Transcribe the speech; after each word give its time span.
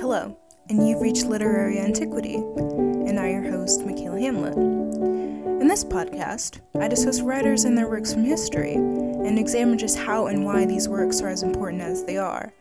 Hello, 0.00 0.36
and 0.68 0.88
you've 0.88 1.00
reached 1.00 1.26
Literary 1.26 1.78
Antiquity, 1.78 2.34
and 2.34 3.20
I, 3.20 3.30
your 3.30 3.50
host, 3.50 3.86
Michaela 3.86 4.20
Hamlet. 4.20 4.56
In 4.56 5.68
this 5.68 5.84
podcast, 5.84 6.60
I 6.80 6.88
discuss 6.88 7.20
writers 7.20 7.64
and 7.64 7.78
their 7.78 7.88
works 7.88 8.12
from 8.12 8.24
history, 8.24 8.74
and 8.74 9.38
examine 9.38 9.78
just 9.78 9.96
how 9.96 10.26
and 10.26 10.44
why 10.44 10.66
these 10.66 10.88
works 10.88 11.20
are 11.22 11.28
as 11.28 11.42
important 11.42 11.82
as 11.82 12.04
they 12.04 12.16
are. 12.16 12.52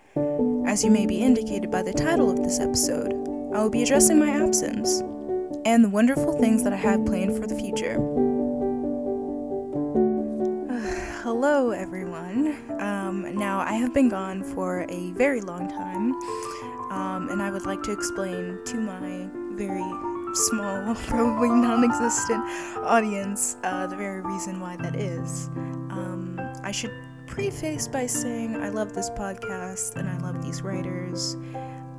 As 0.68 0.84
you 0.84 0.91
may 0.91 1.05
be 1.05 1.21
indicated 1.21 1.71
by 1.71 1.82
the 1.82 1.93
title 1.93 2.30
of 2.30 2.43
this 2.43 2.59
episode, 2.59 3.14
I 3.54 3.61
will 3.61 3.70
be 3.70 3.84
addressing 3.84 4.20
my 4.20 4.30
absence 4.30 5.02
and 5.66 5.84
the 5.84 5.89
wonderful 5.89 6.34
things 6.39 6.64
that 6.64 6.73
I 6.73 6.77
have 6.77 7.05
planned 7.05 7.36
for 7.38 7.48
the 7.48 7.55
future. 7.55 7.98
Hello, 11.23 11.71
everyone. 11.71 12.53
Um, 12.81 13.33
now, 13.37 13.61
I 13.61 13.75
have 13.75 13.93
been 13.93 14.09
gone 14.09 14.43
for 14.43 14.86
a 14.89 15.11
very 15.11 15.39
long 15.39 15.69
time, 15.69 16.11
um, 16.91 17.29
and 17.31 17.41
I 17.41 17.50
would 17.50 17.65
like 17.65 17.81
to 17.83 17.93
explain 17.93 18.59
to 18.65 18.75
my 18.75 19.29
very 19.55 19.89
small, 20.33 20.93
probably 21.07 21.47
non 21.47 21.86
existent 21.86 22.43
audience 22.83 23.55
uh, 23.64 23.87
the 23.87 23.95
very 23.95 24.19
reason 24.19 24.59
why 24.59 24.75
that 24.75 24.97
is. 24.97 25.47
Um, 25.95 26.41
I 26.61 26.71
should 26.73 26.91
preface 27.25 27.87
by 27.87 28.05
saying 28.05 28.61
I 28.61 28.67
love 28.67 28.92
this 28.92 29.09
podcast 29.11 29.95
and 29.95 30.09
I 30.09 30.17
love 30.17 30.43
these 30.43 30.61
writers 30.61 31.37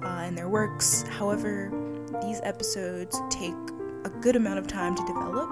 uh, 0.04 0.20
and 0.20 0.36
their 0.36 0.50
works. 0.50 1.02
However, 1.08 1.72
these 2.20 2.42
episodes 2.42 3.18
take 3.30 3.54
a 4.04 4.10
good 4.20 4.36
amount 4.36 4.58
of 4.58 4.66
time 4.66 4.94
to 4.94 5.06
develop, 5.06 5.48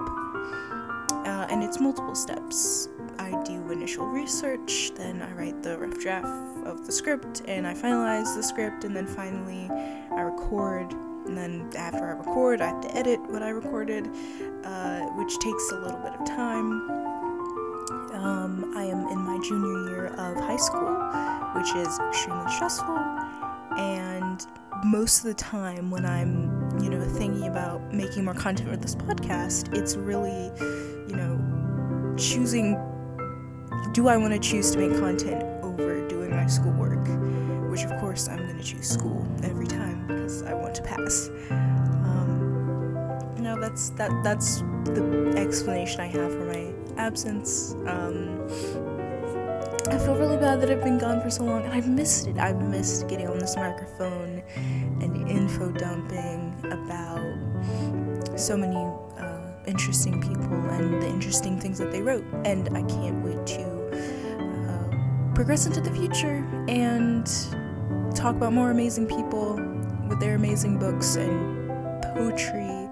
uh, 1.25 1.47
and 1.49 1.63
it's 1.63 1.79
multiple 1.79 2.13
steps. 2.13 2.87
I 3.23 3.41
do 3.43 3.71
initial 3.71 4.05
research, 4.05 4.91
then 4.95 5.21
I 5.21 5.31
write 5.31 5.63
the 5.63 5.77
rough 5.77 5.97
draft 5.97 6.27
of 6.67 6.85
the 6.85 6.91
script, 6.91 7.41
and 7.47 7.65
I 7.65 7.73
finalize 7.73 8.35
the 8.35 8.43
script, 8.43 8.83
and 8.83 8.93
then 8.93 9.07
finally 9.07 9.69
I 10.11 10.21
record. 10.21 10.91
And 11.25 11.37
then 11.37 11.71
after 11.77 12.05
I 12.05 12.17
record, 12.17 12.59
I 12.59 12.67
have 12.67 12.81
to 12.81 12.93
edit 12.97 13.21
what 13.31 13.41
I 13.41 13.49
recorded, 13.49 14.09
uh, 14.65 15.05
which 15.15 15.39
takes 15.39 15.71
a 15.71 15.79
little 15.79 15.99
bit 15.99 16.13
of 16.19 16.25
time. 16.25 16.71
Um, 18.11 18.73
I 18.75 18.83
am 18.83 19.07
in 19.07 19.19
my 19.19 19.39
junior 19.41 19.89
year 19.89 20.07
of 20.07 20.35
high 20.35 20.57
school, 20.57 20.93
which 21.55 21.73
is 21.75 21.97
extremely 22.09 22.51
stressful, 22.51 22.97
and 23.77 24.45
most 24.83 25.19
of 25.19 25.25
the 25.25 25.33
time 25.33 25.89
when 25.89 26.05
I'm, 26.05 26.77
you 26.81 26.89
know, 26.89 26.99
thinking 27.07 27.47
about 27.47 27.93
making 27.93 28.25
more 28.25 28.33
content 28.33 28.69
for 28.69 28.75
this 28.75 28.95
podcast, 28.95 29.73
it's 29.73 29.95
really, 29.95 30.51
you 31.07 31.15
know, 31.15 32.15
choosing 32.17 32.77
do 33.91 34.07
I 34.07 34.17
want 34.17 34.33
to 34.33 34.39
choose 34.39 34.71
to 34.71 34.77
make 34.79 34.97
content 34.99 35.43
over 35.63 36.07
doing 36.07 36.31
my 36.31 36.47
schoolwork? 36.47 37.05
Which, 37.69 37.83
of 37.83 37.99
course, 37.99 38.27
I'm 38.27 38.37
going 38.37 38.57
to 38.57 38.63
choose 38.63 38.89
school 38.89 39.25
every 39.43 39.67
time 39.67 40.07
because 40.07 40.43
I 40.43 40.53
want 40.53 40.75
to 40.75 40.81
pass. 40.83 41.29
Um, 41.49 43.35
no, 43.39 43.59
that's 43.59 43.89
that. 43.91 44.11
That's 44.23 44.59
the 44.85 45.33
explanation 45.37 46.01
I 46.01 46.07
have 46.07 46.31
for 46.31 46.45
my 46.45 46.73
absence. 46.97 47.73
Um, 47.87 48.47
I 49.89 49.97
feel 49.97 50.15
really 50.15 50.37
bad 50.37 50.61
that 50.61 50.71
I've 50.71 50.83
been 50.83 50.97
gone 50.97 51.21
for 51.21 51.29
so 51.29 51.43
long, 51.43 51.63
and 51.63 51.73
I've 51.73 51.89
missed 51.89 52.27
it. 52.27 52.37
I've 52.37 52.61
missed 52.61 53.07
getting 53.07 53.27
on 53.27 53.37
this 53.37 53.55
microphone 53.55 54.41
and 54.55 55.29
info 55.29 55.71
dumping 55.71 56.55
about 56.71 57.19
so 58.35 58.55
many 58.57 58.75
uh, 59.17 59.32
interesting 59.65 60.21
people 60.21 60.53
and 60.69 61.01
the 61.01 61.07
interesting 61.07 61.59
things 61.59 61.77
that 61.79 61.91
they 61.91 62.01
wrote. 62.01 62.25
And 62.45 62.69
I 62.69 62.81
can't 62.83 63.23
wait 63.23 63.45
to 63.47 63.63
uh, 64.69 65.33
progress 65.33 65.65
into 65.65 65.81
the 65.81 65.91
future 65.91 66.45
and 66.67 67.25
talk 68.15 68.35
about 68.35 68.53
more 68.53 68.71
amazing 68.71 69.07
people 69.07 69.55
with 70.07 70.19
their 70.19 70.35
amazing 70.35 70.77
books 70.77 71.15
and 71.15 71.63
poetry, 72.15 72.89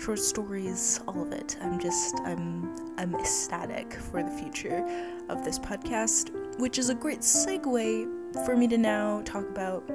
short 0.00 0.18
stories, 0.18 1.00
all 1.06 1.22
of 1.22 1.32
it. 1.32 1.56
I'm 1.60 1.78
just 1.78 2.16
I'm 2.24 2.94
I'm 2.96 3.14
ecstatic 3.14 3.94
for 3.94 4.22
the 4.22 4.30
future 4.30 4.84
of 5.28 5.44
this 5.44 5.58
podcast, 5.58 6.30
which 6.58 6.78
is 6.78 6.88
a 6.88 6.94
great 6.94 7.20
segue 7.20 8.44
for 8.44 8.56
me 8.56 8.66
to 8.68 8.78
now 8.78 9.22
talk 9.24 9.48
about 9.48 9.86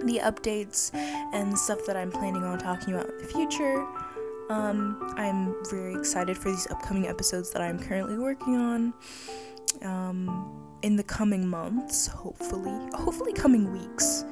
the 0.00 0.18
updates 0.22 0.94
and 1.32 1.56
stuff 1.56 1.78
that 1.86 1.96
I'm 1.96 2.10
planning 2.10 2.44
on 2.44 2.58
talking 2.58 2.94
about 2.94 3.08
in 3.08 3.18
the 3.18 3.24
future. 3.24 3.86
Um, 4.50 5.14
I'm 5.16 5.54
very 5.70 5.94
excited 5.94 6.36
for 6.36 6.50
these 6.50 6.70
upcoming 6.70 7.06
episodes 7.06 7.50
that 7.50 7.62
I'm 7.62 7.78
currently 7.78 8.18
working 8.18 8.56
on. 8.56 8.94
Um, 9.82 10.60
in 10.82 10.96
the 10.96 11.02
coming 11.02 11.48
months, 11.48 12.06
hopefully, 12.06 12.90
hopefully 12.92 13.32
coming 13.32 13.72
weeks, 13.72 14.24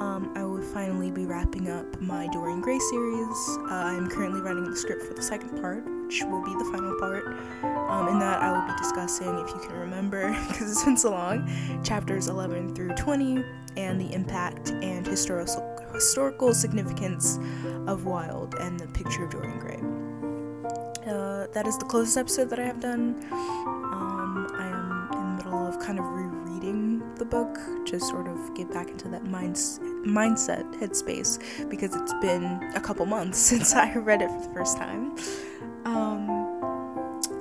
um, 0.00 0.32
I 0.36 0.44
will 0.44 0.60
finally 0.60 1.10
be 1.10 1.24
wrapping 1.24 1.70
up 1.70 2.00
my 2.00 2.26
Dorian 2.28 2.60
Gray 2.60 2.78
series. 2.78 3.36
Uh, 3.58 3.68
I'm 3.70 4.10
currently 4.10 4.40
writing 4.40 4.68
the 4.68 4.76
script 4.76 5.02
for 5.02 5.14
the 5.14 5.22
second 5.22 5.58
part, 5.60 5.84
which 6.04 6.22
will 6.24 6.44
be 6.44 6.52
the 6.52 6.64
final 6.70 6.98
part. 6.98 7.26
Um, 7.90 8.08
in 8.08 8.18
that, 8.18 8.42
I 8.42 8.52
will 8.52 8.66
be 8.66 8.76
discussing, 8.76 9.38
if 9.38 9.48
you 9.48 9.60
can 9.60 9.78
remember, 9.78 10.28
because 10.48 10.70
it's 10.70 10.84
been 10.84 10.96
so 10.96 11.12
long, 11.12 11.48
chapters 11.82 12.28
11 12.28 12.74
through 12.74 12.94
20 12.96 13.44
and 13.76 14.00
the 14.00 14.12
impact 14.12 14.70
and 14.70 15.06
historical 15.06 15.73
historical 15.94 16.52
significance 16.52 17.38
of 17.86 18.04
Wilde 18.04 18.54
and 18.60 18.78
the 18.78 18.88
picture 18.88 19.24
of 19.24 19.30
Dorian 19.30 19.58
Gray. 19.58 19.80
Uh, 21.06 21.46
that 21.52 21.66
is 21.66 21.78
the 21.78 21.84
closest 21.84 22.16
episode 22.16 22.50
that 22.50 22.58
I 22.58 22.64
have 22.64 22.80
done. 22.80 23.24
Um, 23.30 24.48
I 24.54 24.66
am 24.66 25.08
in 25.12 25.36
the 25.36 25.44
middle 25.44 25.66
of 25.66 25.78
kind 25.78 25.98
of 25.98 26.04
rereading 26.06 27.02
the 27.16 27.24
book, 27.24 27.58
just 27.84 28.08
sort 28.08 28.26
of 28.26 28.54
get 28.54 28.72
back 28.72 28.88
into 28.88 29.08
that 29.08 29.24
minds- 29.24 29.78
mindset 30.04 30.64
headspace 30.80 31.68
because 31.68 31.94
it's 31.94 32.14
been 32.20 32.44
a 32.74 32.80
couple 32.80 33.06
months 33.06 33.38
since 33.50 33.74
I 33.74 33.94
read 33.94 34.22
it 34.22 34.30
for 34.30 34.40
the 34.48 34.54
first 34.54 34.78
time. 34.78 35.16
Um, 35.84 36.30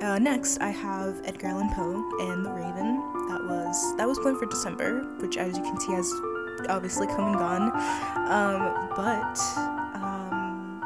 uh, 0.01 0.19
next, 0.19 0.59
I 0.59 0.69
have 0.69 1.21
Edgar 1.23 1.47
Allan 1.47 1.69
Poe 1.69 2.03
and 2.19 2.45
The 2.45 2.51
Raven. 2.51 2.97
That 3.29 3.45
was 3.47 3.95
that 3.95 4.05
was 4.05 4.19
planned 4.19 4.37
for 4.37 4.45
December, 4.45 5.03
which, 5.19 5.37
as 5.37 5.57
you 5.57 5.63
can 5.63 5.79
see, 5.79 5.93
has 5.93 6.11
obviously 6.69 7.07
come 7.07 7.27
and 7.27 7.35
gone. 7.35 7.71
Um, 8.29 8.89
but 8.95 9.39
um, 9.95 10.83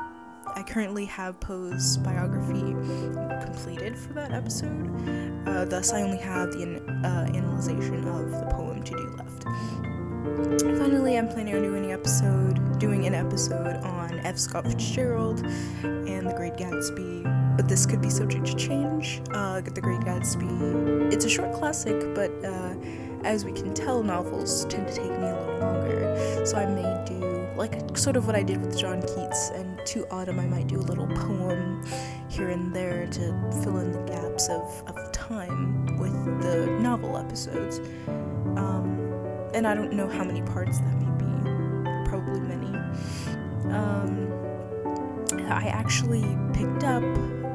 I 0.56 0.64
currently 0.66 1.06
have 1.06 1.40
Poe's 1.40 1.98
biography 1.98 2.74
completed 3.44 3.98
for 3.98 4.14
that 4.14 4.32
episode. 4.32 5.48
Uh, 5.48 5.66
thus, 5.66 5.92
I 5.92 6.02
only 6.02 6.18
have 6.18 6.52
the 6.52 6.82
uh, 7.04 7.36
analyzation 7.36 8.08
of 8.08 8.32
the 8.32 8.48
poem 8.52 8.84
to 8.84 8.92
do 8.92 9.16
left. 9.18 9.44
Finally, 10.78 11.18
I'm 11.18 11.28
planning 11.28 11.56
on 11.56 11.62
doing 11.62 11.86
an 11.86 11.92
episode, 11.92 12.80
doing 12.80 13.06
an 13.06 13.14
episode 13.14 13.78
on 13.78 14.20
F. 14.20 14.38
Scott 14.38 14.68
Fitzgerald 14.68 15.40
and 15.84 16.28
The 16.28 16.34
Great 16.36 16.54
Gatsby. 16.56 17.56
But 17.58 17.68
this 17.68 17.86
could 17.86 18.02
be 18.02 18.10
subject 18.10 18.46
to 18.46 18.56
change. 18.56 19.22
Uh, 19.32 19.62
the 19.62 19.82
Great 19.82 20.02
Gatsby. 20.02 21.12
It's 21.12 21.26
a 21.26 21.30
short 21.30 21.54
classic, 21.54 22.14
but 22.14 22.30
uh, 22.46 22.76
as 23.24 23.46
we 23.46 23.52
can 23.52 23.74
tell, 23.74 24.04
novels 24.04 24.66
tend 24.66 24.88
to 24.88 24.94
take 24.94 25.12
me 25.12 25.28
a 25.28 25.40
little 25.40 25.60
longer. 25.60 26.46
So 26.46 26.58
I 26.58 26.66
may 26.66 27.06
do 27.06 27.48
like 27.56 27.98
sort 27.98 28.16
of 28.16 28.28
what 28.28 28.36
I 28.36 28.44
did 28.44 28.62
with 28.62 28.78
John 28.78 29.02
Keats 29.02 29.50
and 29.50 29.80
To 29.88 30.08
Autumn. 30.10 30.40
I 30.40 30.46
might 30.46 30.68
do 30.68 30.78
a 30.78 30.86
little 30.86 31.08
poem 31.08 31.84
here 32.30 32.50
and 32.50 32.74
there 32.74 33.08
to 33.08 33.52
fill 33.64 33.78
in 33.78 33.92
the 33.92 34.04
gaps 34.06 34.48
of, 34.50 34.84
of 34.88 35.12
time 35.12 35.98
with 35.98 36.14
the 36.42 36.68
novel 36.80 37.18
episodes. 37.18 37.80
Um, 38.08 39.50
and 39.54 39.68
I 39.68 39.74
don't 39.74 39.94
know 39.94 40.08
how 40.08 40.24
many 40.24 40.42
parts 40.44 40.80
that 40.80 40.96
may 40.96 41.12
be. 41.18 42.10
Probably 42.10 42.40
many. 42.40 42.78
Um, 43.74 44.32
I 45.50 45.68
actually 45.68 46.38
picked 46.54 46.84
up 46.84 47.04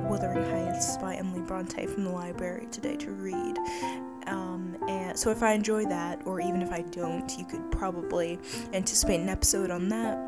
Wuthering 0.09 0.45
Heights 0.51 0.97
by 0.99 1.15
Emily 1.15 1.43
Bronte 1.43 1.87
from 1.87 2.05
the 2.05 2.11
library 2.11 2.67
today 2.71 2.97
to 2.97 3.13
read. 3.13 3.59
And 5.13 5.19
so 5.19 5.31
if 5.31 5.43
I 5.43 5.53
enjoy 5.53 5.85
that, 5.85 6.23
or 6.25 6.41
even 6.41 6.63
if 6.63 6.73
I 6.73 6.81
don't, 6.81 7.31
you 7.39 7.45
could 7.45 7.71
probably 7.71 8.39
anticipate 8.73 9.21
an 9.21 9.29
episode 9.29 9.71
on 9.71 9.91
that. 9.91 10.19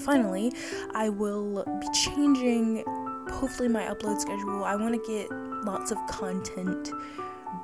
Finally, 0.00 0.52
I 0.94 1.08
will 1.08 1.64
be 1.80 1.88
changing 1.94 2.84
hopefully 3.30 3.70
my 3.70 3.84
upload 3.84 4.20
schedule. 4.20 4.64
I 4.64 4.76
want 4.76 4.94
to 4.94 5.10
get 5.10 5.32
lots 5.64 5.92
of 5.92 5.96
content 6.10 6.90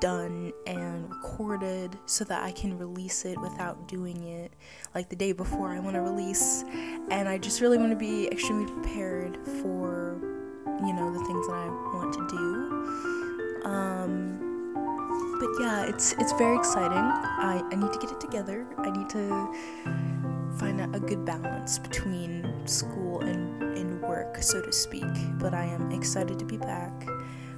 done 0.01 0.55
and 0.67 1.11
recorded 1.11 1.99
so 2.07 2.25
that 2.25 2.43
I 2.43 2.53
can 2.53 2.79
release 2.79 3.27
it 3.27 3.39
without 3.39 3.87
doing 3.87 4.27
it 4.27 4.55
like 4.95 5.11
the 5.11 5.17
day 5.17 5.33
before 5.33 5.69
I 5.69 5.81
want 5.81 5.97
to 5.97 6.01
release. 6.01 6.65
And 7.11 7.29
I 7.29 7.37
just 7.37 7.61
really 7.61 7.77
want 7.77 7.91
to 7.91 7.97
be 7.97 8.27
extremely 8.29 8.73
prepared 8.73 9.37
for, 9.61 10.19
you 10.81 10.95
know, 10.95 11.13
the 11.13 11.23
things 11.27 11.47
that 11.47 11.57
I 11.57 11.69
want 11.95 12.15
to 12.15 12.27
do. 12.27 13.69
Um, 13.69 14.52
but 15.41 15.51
yeah, 15.61 15.85
it's 15.85 16.13
it's 16.15 16.33
very 16.33 16.57
exciting. 16.57 16.99
I, 16.99 17.63
I 17.71 17.75
need 17.75 17.93
to 17.93 17.99
get 17.99 18.11
it 18.11 18.21
together. 18.21 18.67
I 18.79 18.91
need 18.91 19.09
to 19.11 19.53
find 20.59 20.81
a, 20.81 20.91
a 20.97 21.01
good 21.01 21.25
balance 21.25 21.79
between 21.79 22.67
school 22.67 23.21
and, 23.21 23.63
and 23.77 24.01
work, 24.03 24.43
so 24.43 24.61
to 24.61 24.73
speak. 24.73 25.13
But 25.39 25.55
I 25.55 25.65
am 25.65 25.91
excited 25.91 26.39
to 26.39 26.45
be 26.45 26.57
back. 26.57 26.93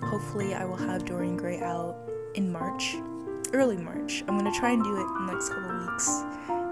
Hopefully, 0.03 0.55
I 0.55 0.65
will 0.65 0.77
have 0.77 1.05
Dorian 1.05 1.37
Gray 1.37 1.61
out 1.61 1.97
in 2.35 2.51
March, 2.51 2.97
early 3.53 3.77
March. 3.77 4.25
I'm 4.27 4.39
gonna 4.39 4.53
try 4.53 4.71
and 4.71 4.83
do 4.83 4.97
it 4.97 5.07
in 5.07 5.27
the 5.27 5.33
next 5.33 5.49
couple 5.51 5.87
weeks, 5.87 6.23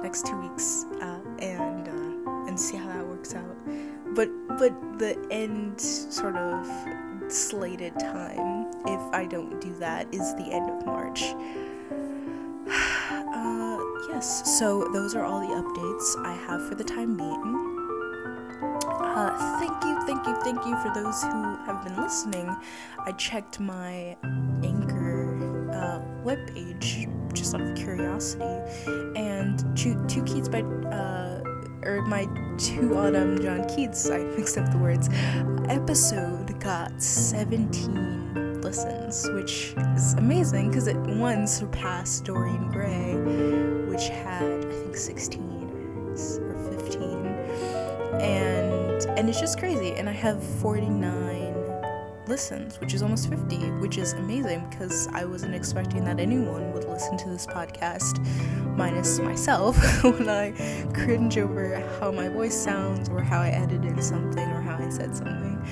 next 0.03 0.27
two 0.27 0.41
weeks, 0.41 0.87
uh, 1.01 1.21
and 1.41 1.89
uh, 1.89 2.47
and 2.49 2.59
see 2.59 2.77
how 2.77 2.89
that 2.89 3.07
works 3.07 3.35
out. 3.35 3.57
But 4.15 4.29
but 4.59 4.99
the 4.99 5.19
end 5.31 5.81
sort 5.81 6.37
of 6.37 6.67
slated 7.33 7.99
time, 7.99 8.71
if 8.87 9.01
I 9.15 9.27
don't 9.27 9.61
do 9.61 9.75
that, 9.79 10.13
is 10.13 10.35
the 10.35 10.51
end 10.51 10.71
of 10.71 10.85
March. 10.85 11.23
uh, 12.71 13.79
yes, 14.11 14.59
so 14.59 14.89
those 14.93 15.15
are 15.15 15.25
all 15.25 15.41
the 15.41 15.55
updates 15.55 16.27
I 16.27 16.35
have 16.47 16.69
for 16.69 16.75
the 16.75 16.85
time 16.85 17.17
being. 17.17 17.69
Uh, 18.85 19.59
thank 19.59 19.85
you, 19.85 20.01
thank 20.07 20.27
you, 20.27 20.35
thank 20.43 20.65
you 20.67 20.77
for 20.79 20.93
those 20.95 21.23
who 21.23 21.57
have 21.65 21.85
been 21.85 21.97
listening. 21.97 22.55
I 23.05 23.13
checked 23.13 23.61
my 23.61 24.17
Anchor 24.63 25.71
uh, 25.73 26.01
webpage 26.25 27.09
just 27.33 27.55
out 27.55 27.63
of 27.63 27.77
curiosity, 27.77 28.45
and 29.17 29.59
Two, 29.77 30.03
two 30.07 30.23
Keats 30.25 30.49
by, 30.49 30.61
uh, 30.61 31.42
or 31.85 32.03
my 32.03 32.25
To 32.59 32.97
Autumn 32.97 33.41
John 33.41 33.69
Keats, 33.69 34.11
I 34.11 34.19
mixed 34.37 34.59
up 34.59 34.71
the 34.71 34.79
words, 34.79 35.09
episode 35.69 36.59
got 36.61 37.03
17 37.03 38.61
listens, 38.61 39.29
which 39.31 39.75
is 39.95 40.15
amazing 40.15 40.69
because 40.69 40.87
it 40.87 40.97
one 40.97 41.47
surpassed 41.47 42.25
Dorian 42.25 42.71
Gray, 42.71 43.15
which 43.91 44.09
had, 44.09 44.65
I 44.65 44.71
think, 44.71 44.97
16 44.97 45.43
or, 46.09 46.55
or 46.55 46.79
15. 46.81 47.27
And 48.21 48.83
and 49.19 49.29
it's 49.29 49.41
just 49.41 49.59
crazy. 49.59 49.93
And 49.95 50.09
I 50.09 50.13
have 50.13 50.43
49 50.43 51.52
listens, 52.33 52.81
which 52.81 52.95
is 52.95 53.03
almost 53.03 53.29
50, 53.29 53.59
which 53.73 53.99
is 53.99 54.15
amazing 54.15 54.67
because 54.71 55.07
I 55.09 55.27
wasn't 55.27 55.55
expecting 55.55 56.03
that 56.07 56.19
anyone 56.19 56.73
would 56.73 56.89
listen 56.89 57.19
to 57.19 57.29
this 57.29 57.47
podcast, 57.47 58.25
minus 58.75 59.19
myself, 59.19 59.77
when 60.03 60.31
I 60.31 60.53
cringe 60.95 61.37
over 61.37 61.79
how 62.01 62.11
my 62.11 62.31
voice 62.31 62.57
sounds 62.57 63.11
or 63.11 63.21
how 63.21 63.43
I 63.43 63.51
edited 63.51 64.03
something 64.03 64.49
or 64.49 64.63
how 64.63 64.79
I 64.79 64.89
said 64.89 65.15
something. 65.15 65.63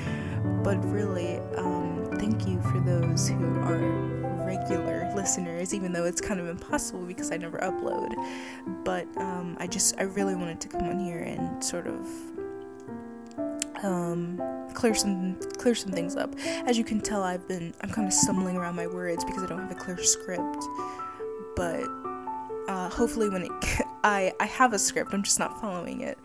But 0.62 0.84
really, 0.84 1.38
um, 1.56 2.06
thank 2.18 2.46
you 2.46 2.60
for 2.60 2.78
those 2.80 3.30
who 3.30 3.58
are 3.60 3.78
regular 4.44 5.10
listeners, 5.16 5.72
even 5.72 5.94
though 5.94 6.04
it's 6.04 6.20
kind 6.20 6.40
of 6.40 6.46
impossible 6.46 7.06
because 7.06 7.32
I 7.32 7.38
never 7.38 7.56
upload. 7.60 8.12
But 8.84 9.06
um, 9.16 9.56
I 9.58 9.66
just, 9.66 9.98
I 9.98 10.02
really 10.02 10.34
wanted 10.34 10.60
to 10.60 10.68
come 10.68 10.82
on 10.82 11.00
here 11.00 11.20
and 11.20 11.64
sort 11.64 11.86
of 11.86 12.06
um, 13.82 14.40
clear 14.74 14.94
some 14.94 15.36
clear 15.58 15.74
some 15.74 15.92
things 15.92 16.16
up. 16.16 16.34
As 16.66 16.76
you 16.78 16.84
can 16.84 17.00
tell, 17.00 17.22
I've 17.22 17.46
been 17.48 17.74
I'm 17.80 17.90
kind 17.90 18.06
of 18.06 18.14
stumbling 18.14 18.56
around 18.56 18.76
my 18.76 18.86
words 18.86 19.24
because 19.24 19.42
I 19.42 19.46
don't 19.46 19.60
have 19.60 19.70
a 19.70 19.74
clear 19.74 20.02
script. 20.02 20.64
But 21.56 21.84
uh, 22.68 22.88
hopefully, 22.88 23.28
when 23.28 23.42
it 23.42 23.52
I 24.04 24.32
I 24.40 24.46
have 24.46 24.72
a 24.72 24.78
script, 24.78 25.12
I'm 25.12 25.22
just 25.22 25.38
not 25.38 25.60
following 25.60 26.02
it. 26.02 26.18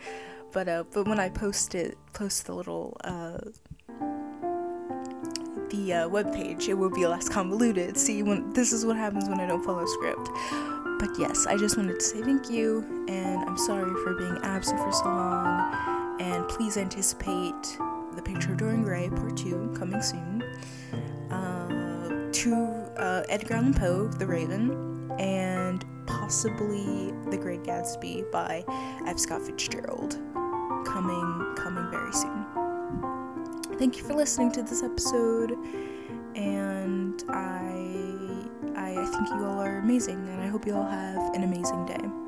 But 0.51 0.67
uh, 0.67 0.83
but 0.93 1.07
when 1.07 1.19
I 1.19 1.29
post 1.29 1.75
it, 1.75 1.97
post 2.13 2.45
the 2.45 2.53
little 2.53 2.97
uh, 3.03 3.39
the 5.69 5.93
uh, 5.93 6.07
web 6.07 6.33
page, 6.33 6.67
it 6.69 6.75
will 6.75 6.91
be 6.91 7.05
less 7.05 7.27
convoluted. 7.27 7.97
See, 7.97 8.23
when 8.23 8.53
this 8.53 8.71
is 8.71 8.85
what 8.85 8.97
happens 8.97 9.27
when 9.27 9.39
I 9.39 9.47
don't 9.47 9.63
follow 9.63 9.85
script. 9.85 10.29
But 10.97 11.09
yes, 11.19 11.45
I 11.45 11.57
just 11.57 11.75
wanted 11.75 11.99
to 11.99 12.05
say 12.05 12.21
thank 12.21 12.49
you, 12.49 13.05
and 13.09 13.41
I'm 13.41 13.57
sorry 13.57 13.91
for 14.03 14.13
being 14.13 14.37
absent 14.43 14.79
for 14.79 14.93
so 14.93 15.05
long 15.05 15.54
please 16.47 16.77
anticipate 16.77 17.77
The 18.15 18.21
Picture 18.21 18.51
of 18.51 18.57
Dorian 18.57 18.83
Gray 18.83 19.09
Part 19.09 19.37
2 19.37 19.73
coming 19.77 20.01
soon. 20.01 20.43
Uh, 21.29 22.31
to 22.31 22.55
uh, 22.97 23.23
Edgar 23.29 23.55
Allan 23.55 23.73
Poe, 23.73 24.07
The 24.07 24.25
Raven, 24.25 25.11
and 25.19 25.85
possibly 26.05 27.11
The 27.29 27.37
Great 27.37 27.63
Gatsby 27.63 28.31
by 28.31 28.63
F. 29.07 29.19
Scott 29.19 29.41
Fitzgerald 29.41 30.19
coming 30.85 31.55
coming 31.57 31.89
very 31.89 32.13
soon. 32.13 32.45
Thank 33.77 33.97
you 33.97 34.03
for 34.03 34.13
listening 34.13 34.51
to 34.53 34.63
this 34.63 34.83
episode, 34.83 35.57
and 36.35 37.23
I 37.29 38.45
I 38.75 39.05
think 39.05 39.29
you 39.29 39.45
all 39.45 39.59
are 39.59 39.79
amazing, 39.79 40.27
and 40.27 40.41
I 40.41 40.47
hope 40.47 40.65
you 40.65 40.75
all 40.75 40.87
have 40.87 41.33
an 41.33 41.43
amazing 41.43 41.85
day. 41.85 42.24